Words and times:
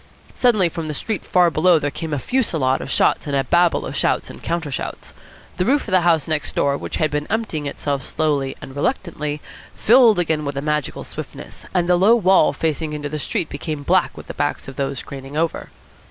Suddenly 0.33 0.67
from 0.67 0.87
the 0.87 0.95
street 0.95 1.23
far 1.23 1.51
below 1.51 1.77
there 1.77 1.91
came 1.91 2.11
a 2.11 2.17
fusillade 2.17 2.81
of 2.81 2.89
shots 2.89 3.27
and 3.27 3.35
a 3.35 3.43
babel 3.43 3.85
of 3.85 3.95
shouts 3.95 4.31
and 4.31 4.41
counter 4.41 4.71
shouts. 4.71 5.13
The 5.57 5.63
roof 5.65 5.87
of 5.87 5.91
the 5.91 6.01
house 6.01 6.27
next 6.27 6.55
door, 6.55 6.75
which 6.75 6.95
had 6.95 7.11
been 7.11 7.27
emptying 7.27 7.67
itself 7.67 8.03
slowly 8.03 8.55
and 8.63 8.75
reluctantly, 8.75 9.41
filled 9.75 10.17
again 10.17 10.43
with 10.43 10.57
a 10.57 10.61
magical 10.63 11.03
swiftness, 11.03 11.67
and 11.71 11.87
the 11.87 11.97
low 11.97 12.15
wall 12.15 12.51
facing 12.51 12.93
into 12.93 13.09
the 13.09 13.19
street 13.19 13.47
became 13.47 13.83
black 13.83 14.17
with 14.17 14.25
the 14.25 14.33
backs 14.33 14.67
of 14.67 14.75
those 14.75 15.03
craning 15.03 15.37
over. 15.37 15.69